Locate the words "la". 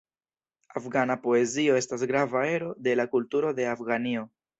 3.01-3.05